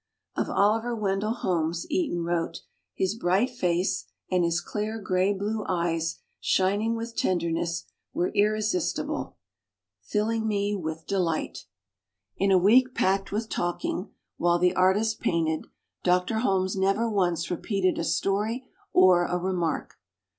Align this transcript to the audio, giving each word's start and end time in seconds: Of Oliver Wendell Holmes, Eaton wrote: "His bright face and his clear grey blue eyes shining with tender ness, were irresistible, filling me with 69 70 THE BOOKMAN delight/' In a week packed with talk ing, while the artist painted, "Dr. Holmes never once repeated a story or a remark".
Of 0.35 0.49
Oliver 0.49 0.95
Wendell 0.95 1.29
Holmes, 1.35 1.85
Eaton 1.91 2.23
wrote: 2.23 2.61
"His 2.95 3.13
bright 3.13 3.51
face 3.51 4.05
and 4.31 4.43
his 4.43 4.59
clear 4.59 4.99
grey 4.99 5.31
blue 5.31 5.63
eyes 5.69 6.21
shining 6.39 6.95
with 6.95 7.15
tender 7.15 7.51
ness, 7.51 7.85
were 8.11 8.31
irresistible, 8.33 9.37
filling 10.01 10.47
me 10.47 10.75
with 10.75 11.01
69 11.01 11.17
70 11.17 11.17
THE 11.17 11.19
BOOKMAN 11.19 11.49
delight/' 11.53 11.65
In 12.37 12.51
a 12.51 12.57
week 12.57 12.95
packed 12.95 13.31
with 13.31 13.47
talk 13.49 13.85
ing, 13.85 14.09
while 14.37 14.57
the 14.57 14.73
artist 14.75 15.19
painted, 15.19 15.67
"Dr. 16.03 16.39
Holmes 16.39 16.75
never 16.75 17.07
once 17.07 17.51
repeated 17.51 17.99
a 17.99 18.03
story 18.03 18.65
or 18.91 19.25
a 19.27 19.37
remark". 19.37 19.99